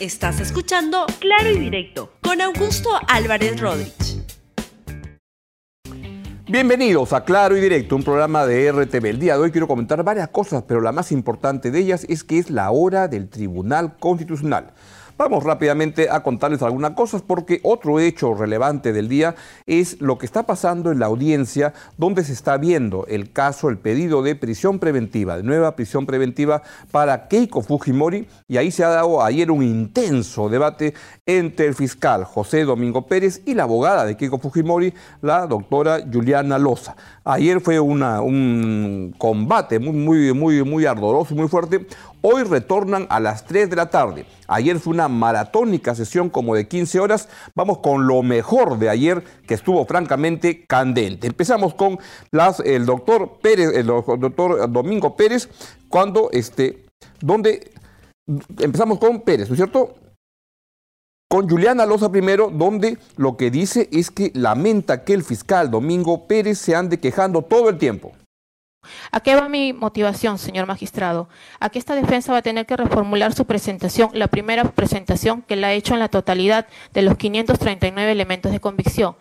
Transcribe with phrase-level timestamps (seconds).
[0.00, 4.22] Estás escuchando Claro y Directo con Augusto Álvarez Rodríguez.
[6.46, 9.06] Bienvenidos a Claro y Directo, un programa de RTV.
[9.06, 12.22] El día de hoy quiero comentar varias cosas, pero la más importante de ellas es
[12.22, 14.72] que es la hora del Tribunal Constitucional.
[15.18, 19.34] Vamos rápidamente a contarles algunas cosas porque otro hecho relevante del día
[19.66, 23.78] es lo que está pasando en la audiencia donde se está viendo el caso, el
[23.78, 26.62] pedido de prisión preventiva, de nueva prisión preventiva
[26.92, 30.94] para Keiko Fujimori y ahí se ha dado ayer un intenso debate
[31.26, 36.60] entre el fiscal José Domingo Pérez y la abogada de Keiko Fujimori, la doctora Juliana
[36.60, 36.94] Loza.
[37.24, 41.88] Ayer fue un combate muy, muy, muy, muy ardoroso, muy fuerte.
[42.20, 44.26] Hoy retornan a las 3 de la tarde.
[44.48, 47.28] Ayer fue una maratónica sesión como de 15 horas.
[47.54, 51.26] Vamos con lo mejor de ayer que estuvo francamente candente.
[51.26, 51.98] Empezamos con
[52.30, 55.48] las, el doctor Pérez, el doctor Domingo Pérez,
[55.88, 56.84] cuando este,
[57.20, 57.70] donde
[58.58, 59.94] empezamos con Pérez, ¿no es cierto?
[61.30, 66.26] con Juliana Loza primero, donde lo que dice es que lamenta que el fiscal Domingo
[66.26, 68.12] Pérez se ande quejando todo el tiempo.
[69.10, 71.28] ¿A qué va mi motivación, señor magistrado?
[71.60, 75.56] A que esta defensa va a tener que reformular su presentación, la primera presentación que
[75.56, 79.16] la ha hecho en la totalidad de los 539 elementos de convicción.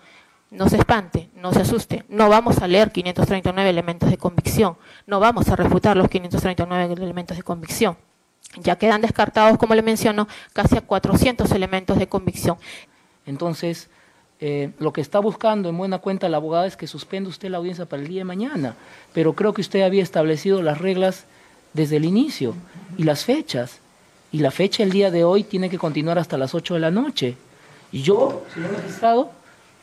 [0.50, 5.20] No se espante, no se asuste, no vamos a leer 539 elementos de convicción, no
[5.20, 7.98] vamos a refutar los 539 elementos de convicción.
[8.56, 12.58] Ya quedan descartados, como le menciono, casi a 400 elementos de convicción.
[13.26, 13.90] Entonces,
[14.40, 17.58] eh, lo que está buscando en buena cuenta la abogada es que suspenda usted la
[17.58, 18.76] audiencia para el día de mañana,
[19.14, 21.26] pero creo que usted había establecido las reglas
[21.74, 22.54] desde el inicio
[22.98, 23.80] y las fechas.
[24.32, 26.92] Y la fecha el día de hoy tiene que continuar hasta las 8 de la
[26.92, 27.36] noche.
[27.92, 29.32] Y yo, señor magistrado,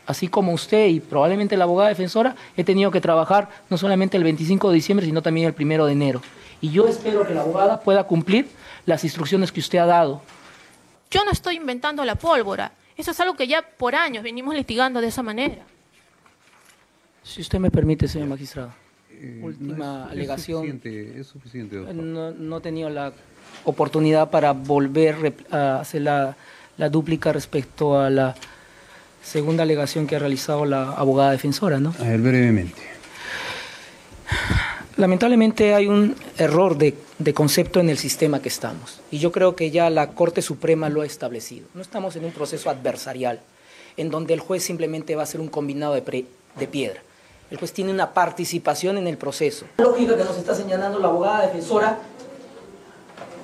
[0.06, 4.22] así como usted y probablemente la abogada defensora, he tenido que trabajar no solamente el
[4.22, 6.22] 25 de diciembre, sino también el 1 de enero.
[6.60, 8.48] Y yo espero que la abogada pueda cumplir
[8.86, 10.22] las instrucciones que usted ha dado.
[11.10, 12.72] Yo no estoy inventando la pólvora.
[12.96, 15.64] Eso es algo que ya por años venimos litigando de esa manera.
[17.22, 18.72] Si usted me permite, señor magistrado.
[19.10, 20.60] Eh, Última es, alegación.
[20.60, 21.76] suficiente, es suficiente.
[21.94, 23.12] No, no, he tenido la
[23.64, 26.36] oportunidad para volver a hacer la,
[26.76, 28.34] la dúplica respecto a la
[29.22, 31.94] segunda alegación que ha realizado la abogada defensora, ¿no?
[31.98, 32.82] A ver, brevemente.
[34.96, 36.94] Lamentablemente hay un error de,
[37.34, 41.02] concepto en el sistema que estamos y yo creo que ya la Corte Suprema lo
[41.02, 41.66] ha establecido.
[41.74, 43.40] No estamos en un proceso adversarial
[43.96, 47.00] en donde el juez simplemente va a ser un combinado de, de piedra.
[47.50, 49.66] El juez tiene una participación en el proceso.
[49.78, 51.98] La lógica que nos está señalando la abogada defensora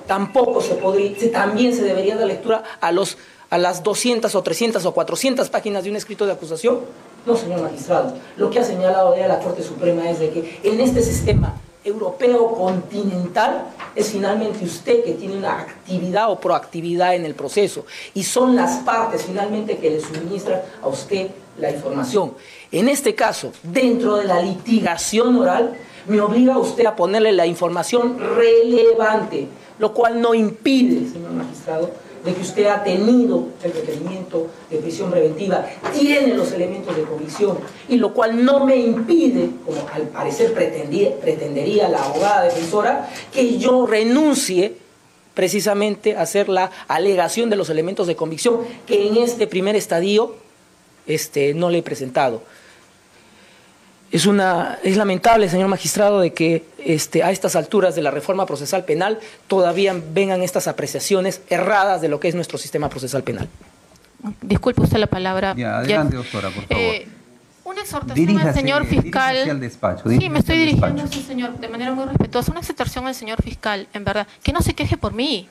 [0.07, 3.17] tampoco se podría, también se debería dar lectura a, los,
[3.51, 6.79] a las 200 o 300 o 400 páginas de un escrito de acusación
[7.25, 8.13] no, señor magistrado.
[8.37, 12.53] Lo que ha señalado ya la Corte Suprema es de que en este sistema europeo
[12.53, 18.55] continental es finalmente usted que tiene una actividad o proactividad en el proceso y son
[18.55, 22.33] las partes finalmente que le suministran a usted la información.
[22.71, 25.75] En este caso, dentro de la litigación oral,
[26.07, 29.47] me obliga a usted a ponerle la información relevante,
[29.77, 31.91] lo cual no impide, señor magistrado,
[32.23, 35.65] de que usted ha tenido el requerimiento de prisión preventiva,
[35.97, 37.57] tiene los elementos de convicción,
[37.89, 43.85] y lo cual no me impide, como al parecer pretendería la abogada defensora, que yo
[43.85, 44.75] renuncie
[45.33, 50.35] precisamente a hacer la alegación de los elementos de convicción que en este primer estadio
[51.07, 52.43] este, no le he presentado.
[54.11, 58.45] Es, una, es lamentable, señor magistrado, de que este, a estas alturas de la reforma
[58.45, 63.47] procesal penal todavía vengan estas apreciaciones erradas de lo que es nuestro sistema procesal penal.
[64.41, 65.55] Disculpe usted la palabra.
[65.57, 66.83] Ya, adelante, doctora, por favor.
[66.83, 67.07] Eh,
[67.63, 69.49] una exhortación al señor fiscal.
[69.49, 72.51] Al despacho, sí, me estoy dirigiendo a ese señor de manera muy respetuosa.
[72.51, 75.47] Una exhortación al señor fiscal, en verdad, que no se queje por mí.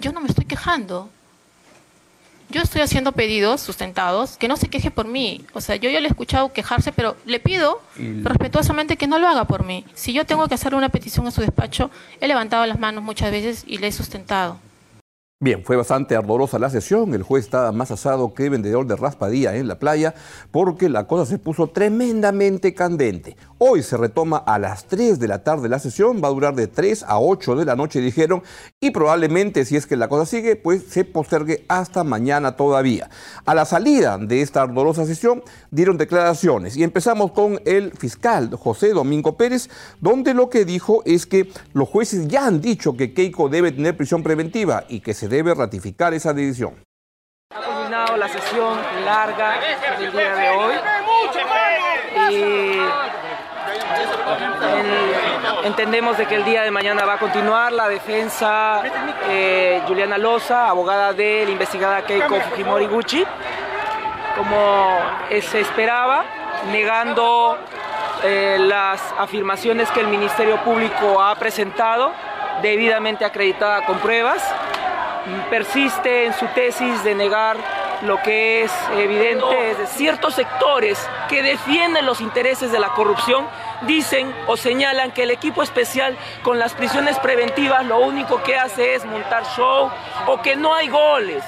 [0.00, 1.10] Yo no me estoy quejando
[2.50, 5.44] yo estoy haciendo pedidos sustentados, que no se queje por mí.
[5.52, 9.28] O sea, yo ya le he escuchado quejarse, pero le pido respetuosamente que no lo
[9.28, 9.84] haga por mí.
[9.94, 13.30] Si yo tengo que hacerle una petición a su despacho, he levantado las manos muchas
[13.30, 14.58] veces y le he sustentado.
[15.40, 17.14] Bien, fue bastante ardorosa la sesión.
[17.14, 20.16] El juez estaba más asado que vendedor de raspadilla en la playa
[20.50, 23.36] porque la cosa se puso tremendamente candente.
[23.58, 26.66] Hoy se retoma a las 3 de la tarde la sesión, va a durar de
[26.66, 28.42] 3 a 8 de la noche, dijeron,
[28.80, 33.08] y probablemente si es que la cosa sigue, pues se postergue hasta mañana todavía.
[33.46, 38.88] A la salida de esta ardorosa sesión dieron declaraciones y empezamos con el fiscal José
[38.88, 39.70] Domingo Pérez,
[40.00, 43.96] donde lo que dijo es que los jueces ya han dicho que Keiko debe tener
[43.96, 46.82] prisión preventiva y que se debe ratificar esa decisión.
[47.54, 49.54] Ha culminado la sesión larga
[49.98, 50.74] del día de hoy
[52.30, 52.80] y
[55.64, 58.82] entendemos de que el día de mañana va a continuar la defensa
[59.28, 63.24] eh, Juliana Loza, abogada del investigada Keiko Fujimori Gucci,
[64.36, 64.98] como
[65.30, 66.24] se esperaba,
[66.70, 67.58] negando
[68.24, 72.12] eh, las afirmaciones que el Ministerio Público ha presentado,
[72.62, 74.42] debidamente acreditada con pruebas,
[75.50, 77.56] persiste en su tesis de negar
[78.02, 80.98] lo que es evidente ciertos sectores
[81.28, 83.46] que defienden los intereses de la corrupción
[83.82, 88.94] dicen o señalan que el equipo especial con las prisiones preventivas lo único que hace
[88.94, 89.90] es montar show
[90.26, 91.42] o que no hay goles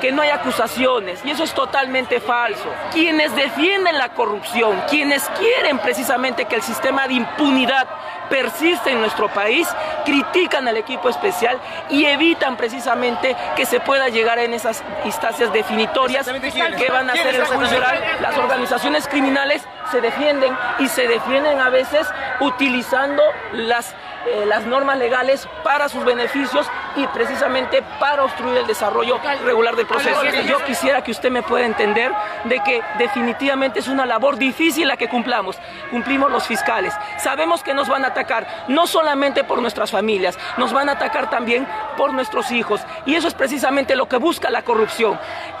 [0.00, 2.72] que no hay acusaciones y eso es totalmente falso.
[2.92, 7.86] Quienes defienden la corrupción, quienes quieren precisamente que el sistema de impunidad
[8.28, 9.68] persiste en nuestro país,
[10.04, 11.58] critican al equipo especial
[11.88, 17.34] y evitan precisamente que se pueda llegar en esas instancias definitorias que van a hacer
[17.34, 18.02] el juicio oral.
[18.20, 22.06] Las organizaciones criminales se defienden y se defienden a veces
[22.40, 23.22] utilizando
[23.52, 23.94] las
[24.26, 26.66] eh, las normas legales para sus beneficios
[26.98, 30.22] y precisamente para obstruir el desarrollo regular del proceso.
[30.46, 32.12] Yo quisiera que usted me pueda entender
[32.44, 35.56] de que definitivamente es una labor difícil la que cumplamos.
[35.90, 36.92] Cumplimos los fiscales.
[37.18, 41.30] Sabemos que nos van a atacar no solamente por nuestras familias, nos van a atacar
[41.30, 41.66] también
[41.96, 42.80] por nuestros hijos.
[43.06, 45.18] Y eso es precisamente lo que busca la corrupción.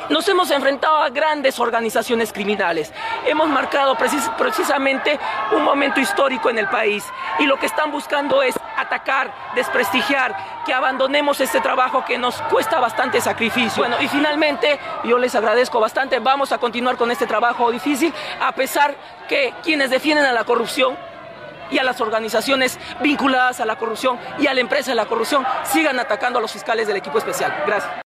[0.08, 2.92] Nos hemos enfrentado a grandes organizaciones criminales.
[3.26, 5.18] Hemos marcado precisamente
[5.52, 7.04] un momento histórico en el país.
[7.38, 12.80] Y lo que están buscando es atacar, desprestigiar, que abandonemos este trabajo que nos cuesta
[12.80, 13.82] bastante sacrificio.
[13.82, 18.52] Bueno, y finalmente, yo les agradezco bastante, vamos a continuar con este trabajo difícil, a
[18.52, 18.94] pesar
[19.28, 20.96] que quienes defienden a la corrupción
[21.70, 25.46] y a las organizaciones vinculadas a la corrupción y a la empresa de la corrupción
[25.64, 27.64] sigan atacando a los fiscales del equipo especial.
[27.66, 28.07] Gracias.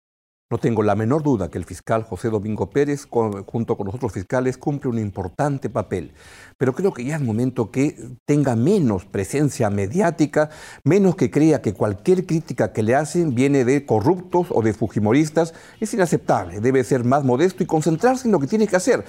[0.50, 4.12] No tengo la menor duda que el fiscal José Domingo Pérez, junto con los otros
[4.12, 6.14] fiscales, cumple un importante papel.
[6.56, 10.48] Pero creo que ya es momento que tenga menos presencia mediática,
[10.84, 15.52] menos que crea que cualquier crítica que le hacen viene de corruptos o de fujimoristas.
[15.80, 16.60] Es inaceptable.
[16.60, 19.04] Debe ser más modesto y concentrarse en lo que tiene que hacer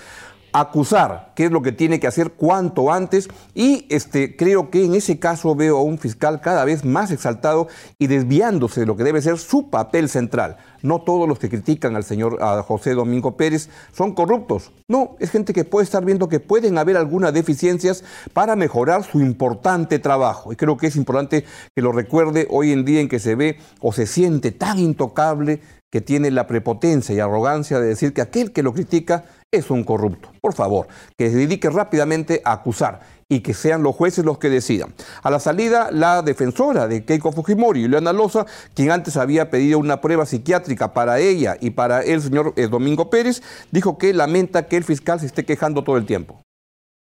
[0.54, 4.96] acusar, qué es lo que tiene que hacer cuanto antes y este, creo que en
[4.96, 7.68] ese caso veo a un fiscal cada vez más exaltado
[7.98, 10.58] y desviándose de lo que debe ser su papel central.
[10.82, 14.72] No todos los que critican al señor José Domingo Pérez son corruptos.
[14.88, 18.04] No, es gente que puede estar viendo que pueden haber algunas deficiencias
[18.34, 20.54] para mejorar su importante trabajo.
[20.54, 21.46] Y creo que es importante
[21.76, 25.62] que lo recuerde hoy en día en que se ve o se siente tan intocable
[25.92, 29.84] que tiene la prepotencia y arrogancia de decir que aquel que lo critica es un
[29.84, 30.32] corrupto.
[30.42, 30.88] Por favor,
[31.18, 34.94] que se dedique rápidamente a acusar y que sean los jueces los que decidan.
[35.24, 40.02] A la salida, la defensora de Keiko Fujimori, Leona Loza, quien antes había pedido una
[40.02, 43.42] prueba psiquiátrica para ella y para el señor eh, Domingo Pérez,
[43.72, 46.42] dijo que lamenta que el fiscal se esté quejando todo el tiempo.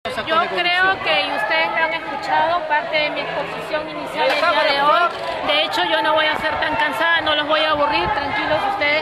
[0.04, 5.30] Yo creo que ustedes han escuchado parte de mi exposición inicial el día de hoy.
[5.46, 8.49] De hecho, yo no voy a ser tan cansada, no los voy a aburrir, tranquilos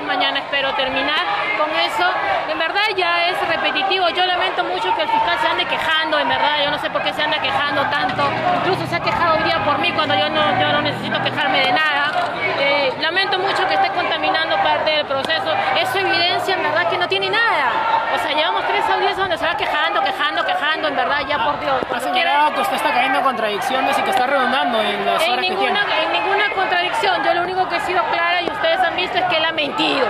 [0.07, 1.25] mañana espero terminar
[1.59, 2.07] con eso.
[2.49, 6.29] En verdad ya es repetitivo, yo lamento mucho que el fiscal se ande quejando, en
[6.29, 8.23] verdad, yo no sé por qué se anda quejando tanto,
[8.61, 11.61] incluso se ha quejado un día por mí cuando yo no, yo no necesito quejarme
[11.61, 12.13] de nada.
[12.61, 17.09] Eh, lamento mucho que esté contaminando parte del proceso, eso evidencia en verdad que no
[17.09, 17.71] tiene nada.
[18.15, 21.61] O sea, llevamos tres audiencias donde se va quejando, quejando, quejando, en verdad, ya por
[21.61, 21.81] Dios.
[22.03, 25.43] Señalado que usted está cayendo en contradicciones y que está redundando en las en horas
[25.43, 26.05] ninguna, que tiene.
[26.05, 29.25] En ninguna contradicción, yo lo único que he sido clara y ustedes han visto es
[29.25, 30.07] que él ha mentido.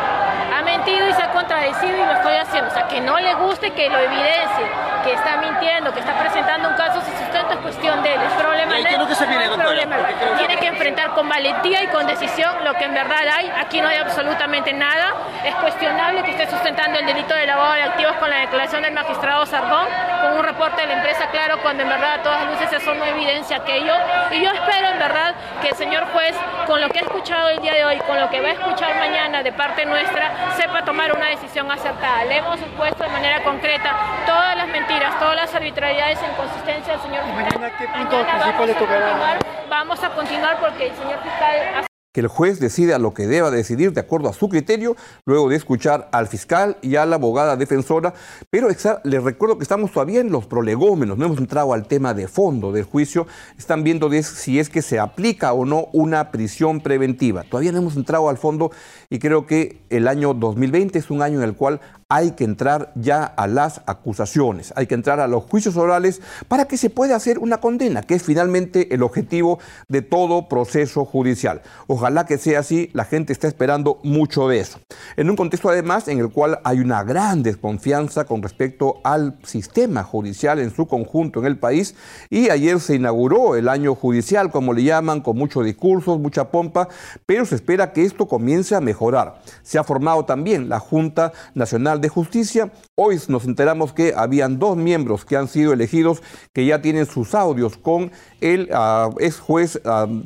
[0.56, 2.70] Ha mentido y se ha contradecido y lo estoy haciendo.
[2.70, 4.66] O sea, que no le guste, que lo evidencie,
[5.04, 7.00] que está mintiendo, que está presentando un caso
[7.48, 8.20] sustento es cuestión de él.
[8.22, 8.98] Es problema de él.
[8.98, 9.96] no es problema.
[10.38, 13.50] Tiene que enfrentar con valentía y con decisión lo que en verdad hay.
[13.58, 15.14] Aquí no hay absolutamente nada.
[15.44, 18.92] Es cuestionable que esté sustentando el delito de lavado de activos con la declaración del
[18.92, 19.86] magistrado Sardón,
[20.20, 23.04] con un reporte de la empresa, claro, cuando en verdad a todas luces eso no
[23.04, 23.92] evidencia aquello.
[24.30, 26.34] Y yo espero en verdad que el señor juez,
[26.66, 28.96] con lo que ha escuchado el día de hoy, con lo que va a escuchar
[28.98, 32.24] mañana de parte nuestra, sepa tomar una decisión acertada.
[32.24, 33.94] Le hemos expuesto de manera concreta
[34.26, 37.44] todas las mentiras, todas las arbitrariedades e inconsistencias del señor fiscal.
[37.58, 39.00] mañana qué punto Mañana vamos le a tocará?
[39.06, 41.87] continuar, vamos a continuar porque el señor fiscal ha
[42.18, 46.08] el juez decida lo que deba decidir de acuerdo a su criterio, luego de escuchar
[46.12, 48.14] al fiscal y a la abogada defensora.
[48.50, 48.68] Pero
[49.04, 52.72] les recuerdo que estamos todavía en los prolegómenos, no hemos entrado al tema de fondo
[52.72, 53.26] del juicio.
[53.56, 57.44] Están viendo si es que se aplica o no una prisión preventiva.
[57.44, 58.70] Todavía no hemos entrado al fondo
[59.10, 62.90] y creo que el año 2020 es un año en el cual hay que entrar
[62.94, 67.14] ya a las acusaciones, hay que entrar a los juicios orales para que se pueda
[67.14, 71.60] hacer una condena, que es finalmente el objetivo de todo proceso judicial.
[71.86, 74.80] Ojalá que sea así, la gente está esperando mucho de eso.
[75.18, 80.02] En un contexto además en el cual hay una gran desconfianza con respecto al sistema
[80.02, 81.94] judicial en su conjunto en el país
[82.30, 86.88] y ayer se inauguró el año judicial, como le llaman, con muchos discursos, mucha pompa,
[87.26, 89.42] pero se espera que esto comience a mejorar.
[89.62, 92.72] Se ha formado también la Junta Nacional de Justicia.
[92.96, 97.34] Hoy nos enteramos que habían dos miembros que han sido elegidos que ya tienen sus
[97.34, 100.22] audios con el uh, ex juez uh,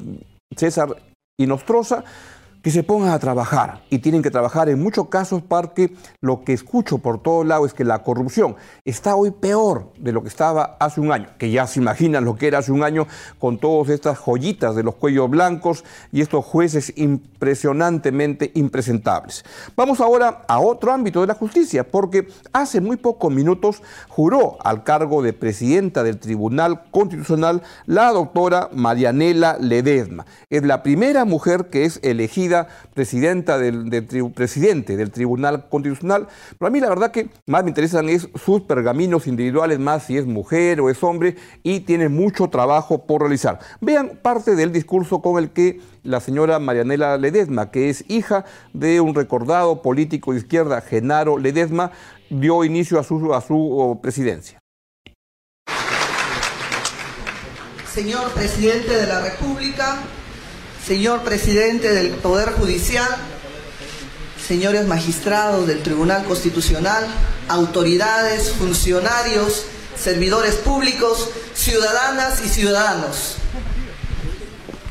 [0.56, 0.96] César
[1.38, 2.04] Inostroza
[2.62, 6.52] que se pongan a trabajar y tienen que trabajar en muchos casos porque lo que
[6.52, 8.54] escucho por todos lados es que la corrupción
[8.84, 12.36] está hoy peor de lo que estaba hace un año, que ya se imaginan lo
[12.36, 16.44] que era hace un año con todas estas joyitas de los cuellos blancos y estos
[16.44, 19.44] jueces impresionantemente impresentables.
[19.76, 24.84] Vamos ahora a otro ámbito de la justicia, porque hace muy pocos minutos juró al
[24.84, 30.26] cargo de presidenta del Tribunal Constitucional la doctora Marianela Ledesma.
[30.48, 32.51] Es la primera mujer que es elegida
[32.94, 36.28] presidenta del, presidente del Tribunal Constitucional.
[36.58, 40.16] Pero a mí la verdad que más me interesan es sus pergaminos individuales, más si
[40.16, 43.58] es mujer o es hombre, y tiene mucho trabajo por realizar.
[43.80, 49.00] Vean parte del discurso con el que la señora Marianela Ledesma, que es hija de
[49.00, 51.92] un recordado político de izquierda, Genaro Ledesma,
[52.30, 54.58] dio inicio a su, a su presidencia.
[57.92, 59.98] Señor presidente de la República,
[60.86, 63.08] señor presidente del Poder Judicial,
[64.46, 67.06] señores magistrados del Tribunal Constitucional,
[67.48, 69.64] autoridades, funcionarios,
[69.96, 73.36] servidores públicos, ciudadanas y ciudadanos.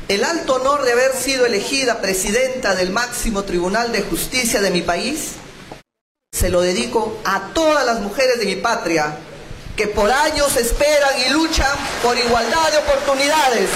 [0.08, 4.82] El alto honor de haber sido elegida presidenta del máximo Tribunal de Justicia de mi
[4.82, 5.32] país
[6.32, 9.14] se lo dedico a todas las mujeres de mi patria
[9.76, 13.68] que por años esperan y luchan por igualdad de oportunidades.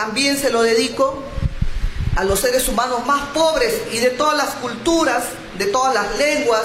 [0.00, 1.22] También se lo dedico
[2.16, 5.24] a los seres humanos más pobres y de todas las culturas,
[5.58, 6.62] de todas las lenguas,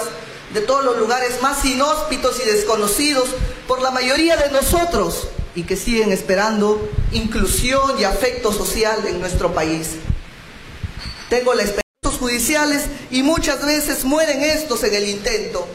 [0.53, 3.27] de todos los lugares más inhóspitos y desconocidos
[3.67, 9.53] por la mayoría de nosotros y que siguen esperando inclusión y afecto social en nuestro
[9.53, 9.95] país.
[11.29, 15.67] Tengo la experiencia judiciales y muchas veces mueren estos en el intento.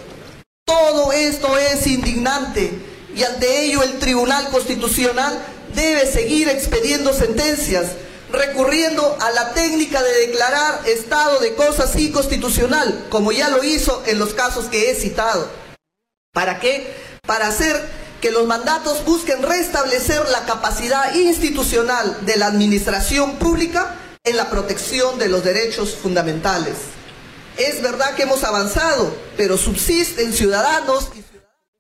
[0.65, 2.73] Todo esto es indignante
[3.15, 7.93] y ante ello el Tribunal Constitucional debe seguir expediendo sentencias,
[8.33, 14.19] recurriendo a la técnica de declarar estado de cosas inconstitucional, como ya lo hizo en
[14.19, 15.51] los casos que he citado.
[16.33, 16.95] ¿Para qué?
[17.27, 17.77] Para hacer
[18.21, 25.19] que los mandatos busquen restablecer la capacidad institucional de la administración pública en la protección
[25.19, 26.75] de los derechos fundamentales.
[27.57, 31.23] Es verdad que hemos avanzado, pero subsisten ciudadanos y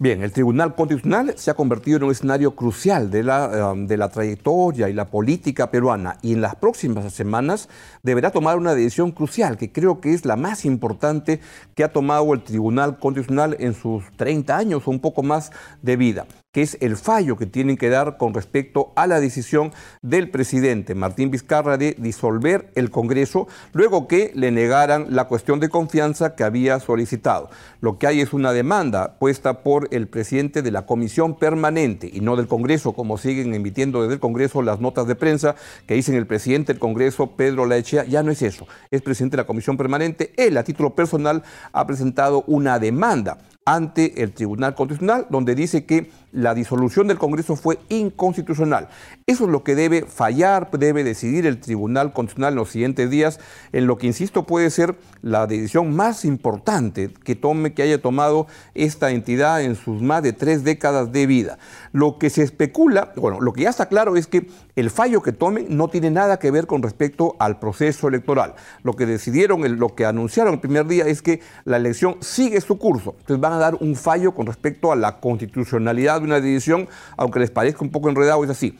[0.02, 3.98] Bien, el Tribunal Constitucional se ha convertido en un escenario crucial de la, um, de
[3.98, 7.68] la, trayectoria y la política peruana y en las próximas semanas
[8.02, 11.40] deberá tomar una decisión crucial que creo que es la más importante
[11.74, 15.52] que ha tomado el Tribunal Constitucional en sus 30 años o un poco más
[15.82, 19.72] de vida que es el fallo que tienen que dar con respecto a la decisión
[20.02, 25.68] del presidente Martín Vizcarra de disolver el Congreso luego que le negaran la cuestión de
[25.68, 27.50] confianza que había solicitado.
[27.80, 32.20] Lo que hay es una demanda puesta por el presidente de la Comisión Permanente y
[32.20, 35.54] no del Congreso, como siguen emitiendo desde el Congreso las notas de prensa
[35.86, 39.42] que dicen el presidente del Congreso, Pedro Laechea, ya no es eso, es presidente de
[39.42, 40.32] la Comisión Permanente.
[40.36, 41.42] Él, a título personal,
[41.72, 47.56] ha presentado una demanda ante el Tribunal Constitucional, donde dice que la disolución del Congreso
[47.56, 48.88] fue inconstitucional.
[49.30, 53.38] Eso es lo que debe fallar, debe decidir el Tribunal Constitucional en los siguientes días,
[53.72, 58.48] en lo que, insisto, puede ser la decisión más importante que tome, que haya tomado
[58.74, 61.58] esta entidad en sus más de tres décadas de vida.
[61.92, 65.30] Lo que se especula, bueno, lo que ya está claro es que el fallo que
[65.30, 68.56] tomen no tiene nada que ver con respecto al proceso electoral.
[68.82, 72.78] Lo que decidieron, lo que anunciaron el primer día es que la elección sigue su
[72.78, 73.14] curso.
[73.20, 77.38] Entonces van a dar un fallo con respecto a la constitucionalidad de una decisión, aunque
[77.38, 78.76] les parezca un poco enredado, es así.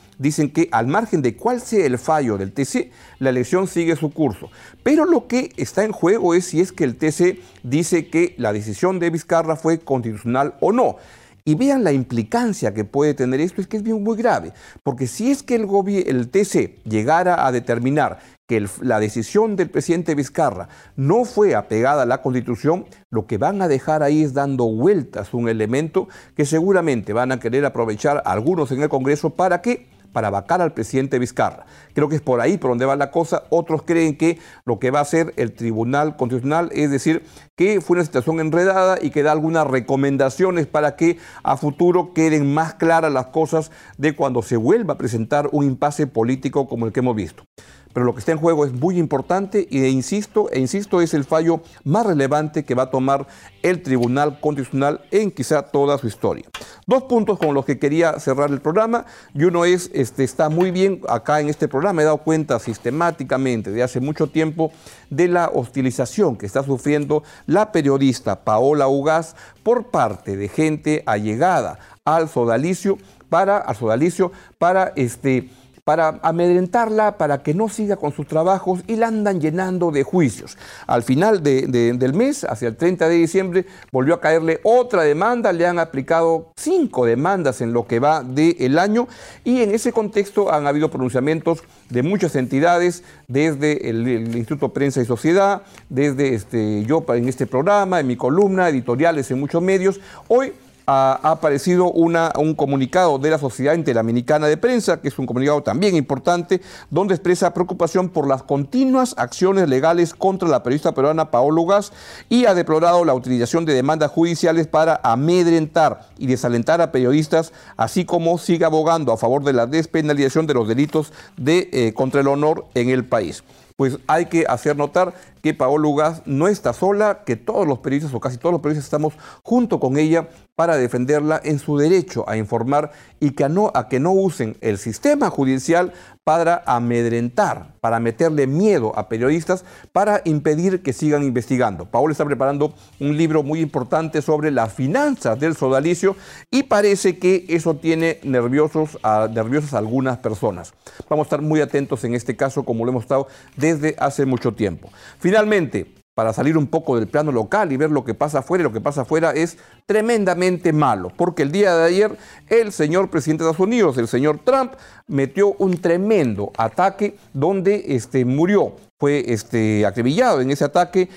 [0.49, 4.51] Que al margen de cuál sea el fallo del TC, la elección sigue su curso.
[4.83, 8.53] Pero lo que está en juego es si es que el TC dice que la
[8.53, 10.97] decisión de Vizcarra fue constitucional o no.
[11.45, 15.07] Y vean la implicancia que puede tener esto, es que es bien muy grave, porque
[15.07, 15.67] si es que el,
[16.07, 22.07] el TC llegara a determinar que la decisión del presidente Vizcarra no fue apegada a
[22.07, 27.13] la Constitución, lo que van a dejar ahí es dando vueltas un elemento que seguramente
[27.13, 31.67] van a querer aprovechar algunos en el Congreso para que para vacar al presidente Vizcarra.
[31.95, 33.45] Creo que es por ahí por donde va la cosa.
[33.51, 37.25] Otros creen que lo que va a hacer el Tribunal Constitucional es decir
[37.57, 42.53] que fue una situación enredada y que da algunas recomendaciones para que a futuro queden
[42.53, 46.93] más claras las cosas de cuando se vuelva a presentar un impasse político como el
[46.93, 47.45] que hemos visto
[47.93, 51.25] pero lo que está en juego es muy importante e insisto, e insisto, es el
[51.25, 53.27] fallo más relevante que va a tomar
[53.63, 56.45] el Tribunal Constitucional en quizá toda su historia.
[56.87, 60.71] Dos puntos con los que quería cerrar el programa, y uno es, este, está muy
[60.71, 64.73] bien acá en este programa, he dado cuenta sistemáticamente de hace mucho tiempo
[65.11, 71.79] de la hostilización que está sufriendo la periodista Paola Ugaz por parte de gente allegada
[72.05, 75.49] al sodalicio para, al sodalicio para este,
[75.85, 80.57] para amedrentarla, para que no siga con sus trabajos y la andan llenando de juicios.
[80.87, 85.67] Al final del mes, hacia el 30 de diciembre, volvió a caerle otra demanda, le
[85.67, 89.09] han aplicado cinco demandas en lo que va del año
[89.45, 95.05] y en ese contexto han habido pronunciamientos de muchas entidades, desde el, Instituto Prensa y
[95.05, 100.01] Sociedad, desde este, yo en este programa, en mi columna, editoriales en muchos medios.
[100.29, 100.53] Hoy
[100.91, 105.95] ha, aparecido un comunicado de la Sociedad Interamericana de Prensa, que es un comunicado también
[105.95, 111.93] importante, donde expresa preocupación por las continuas acciones legales contra la periodista peruana Paolo Gas
[112.29, 118.05] y ha deplorado la utilización de demandas judiciales para amedrentar y desalentar a periodistas, así
[118.05, 122.27] como sigue abogando a favor de la despenalización de los delitos de, eh, contra el
[122.27, 123.45] honor en el país.
[123.81, 128.13] Pues hay que hacer notar que Paolo Ugaz no está sola, que todos los periodistas
[128.13, 130.29] o casi todos los periodistas estamos junto con ella
[130.61, 134.77] para defenderla en su derecho a informar y que no, a que no usen el
[134.77, 141.87] sistema judicial para amedrentar, para meterle miedo a periodistas, para impedir que sigan investigando.
[141.87, 146.15] Paolo está preparando un libro muy importante sobre las finanzas del sodalicio
[146.51, 150.75] y parece que eso tiene nerviosos a, nerviosas a algunas personas.
[151.09, 154.53] Vamos a estar muy atentos en este caso, como lo hemos estado desde hace mucho
[154.53, 154.91] tiempo.
[155.21, 158.65] Finalmente, para salir un poco del plano local y ver lo que pasa afuera, y
[158.65, 162.19] lo que pasa afuera es tremendamente malo, porque el día de ayer
[162.51, 164.75] el señor presidente de Estados Unidos, el señor Trump,
[165.07, 171.09] metió un tremendo ataque donde este, murió, fue este, acribillado en ese ataque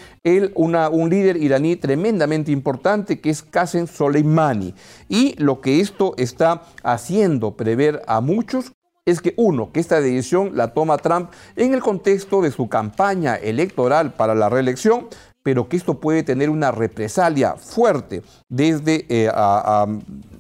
[0.56, 4.74] un líder iraní tremendamente importante que es Qasem Soleimani.
[5.10, 8.72] Y lo que esto está haciendo prever a muchos
[9.06, 13.36] es que uno, que esta decisión la toma Trump en el contexto de su campaña
[13.36, 15.08] electoral para la reelección,
[15.44, 19.30] pero que esto puede tener una represalia fuerte desde eh,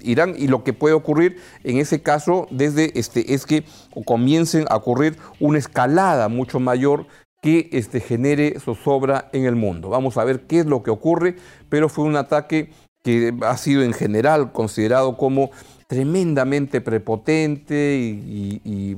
[0.02, 3.66] Irán y lo que puede ocurrir en ese caso desde este es que
[4.06, 7.06] comiencen a ocurrir una escalada mucho mayor
[7.42, 9.90] que este, genere zozobra en el mundo.
[9.90, 11.36] Vamos a ver qué es lo que ocurre,
[11.68, 12.72] pero fue un ataque
[13.04, 15.52] que ha sido en general considerado como
[15.94, 18.98] tremendamente prepotente y,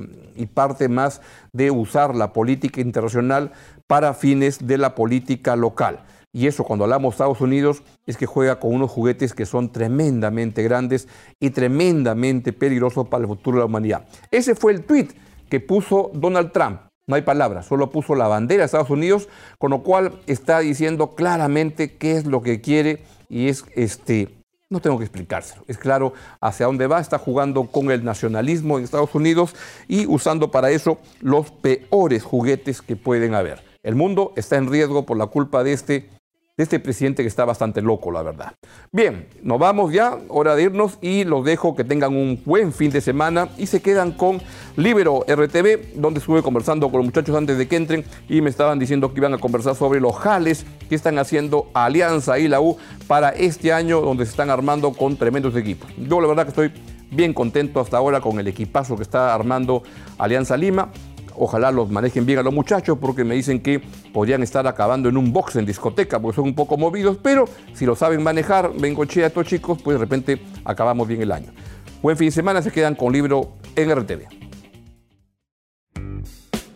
[0.53, 3.51] parte más de usar la política internacional
[3.87, 6.05] para fines de la política local.
[6.31, 9.73] Y eso cuando hablamos de Estados Unidos es que juega con unos juguetes que son
[9.73, 11.09] tremendamente grandes
[11.41, 14.05] y tremendamente peligrosos para el futuro de la humanidad.
[14.31, 15.09] Ese fue el tweet
[15.49, 16.79] que puso Donald Trump.
[17.07, 19.27] No hay palabras, solo puso la bandera de Estados Unidos,
[19.59, 24.29] con lo cual está diciendo claramente qué es lo que quiere y es este
[24.69, 25.63] no tengo que explicárselo.
[25.67, 26.99] Es claro hacia dónde va.
[26.99, 29.55] Está jugando con el nacionalismo en Estados Unidos
[29.87, 33.63] y usando para eso los peores juguetes que pueden haber.
[33.83, 36.09] El mundo está en riesgo por la culpa de este
[36.57, 38.53] de este presidente que está bastante loco, la verdad.
[38.91, 42.91] Bien, nos vamos ya, hora de irnos y los dejo que tengan un buen fin
[42.91, 44.41] de semana y se quedan con
[44.77, 48.79] Libero RTV, donde estuve conversando con los muchachos antes de que entren y me estaban
[48.79, 52.77] diciendo que iban a conversar sobre los jales que están haciendo Alianza y la U
[53.07, 55.89] para este año, donde se están armando con tremendos equipos.
[55.97, 56.71] Yo la verdad que estoy
[57.11, 59.83] bien contento hasta ahora con el equipazo que está armando
[60.17, 60.89] Alianza Lima.
[61.37, 63.81] Ojalá los manejen bien a los muchachos porque me dicen que
[64.13, 67.85] podrían estar acabando en un box en discoteca porque son un poco movidos, pero si
[67.85, 71.51] lo saben manejar, bengochea a estos chicos, pues de repente acabamos bien el año.
[72.01, 74.44] Buen fin de semana, se quedan con libro en RTV.